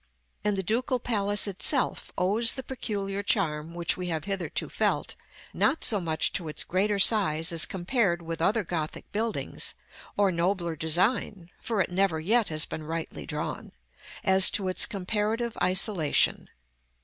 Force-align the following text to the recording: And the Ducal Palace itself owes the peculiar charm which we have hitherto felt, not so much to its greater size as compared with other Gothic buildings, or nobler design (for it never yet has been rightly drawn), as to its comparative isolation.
And 0.43 0.57
the 0.57 0.63
Ducal 0.63 0.97
Palace 0.97 1.45
itself 1.45 2.11
owes 2.17 2.55
the 2.55 2.63
peculiar 2.63 3.21
charm 3.21 3.75
which 3.75 3.97
we 3.97 4.07
have 4.07 4.23
hitherto 4.25 4.67
felt, 4.67 5.13
not 5.53 5.83
so 5.83 6.01
much 6.01 6.33
to 6.33 6.47
its 6.47 6.63
greater 6.63 6.97
size 6.97 7.51
as 7.51 7.67
compared 7.67 8.19
with 8.23 8.41
other 8.41 8.63
Gothic 8.63 9.11
buildings, 9.11 9.75
or 10.17 10.31
nobler 10.31 10.75
design 10.75 11.51
(for 11.59 11.81
it 11.81 11.91
never 11.91 12.19
yet 12.19 12.49
has 12.49 12.65
been 12.65 12.81
rightly 12.81 13.27
drawn), 13.27 13.73
as 14.23 14.49
to 14.49 14.67
its 14.67 14.87
comparative 14.87 15.55
isolation. 15.61 16.49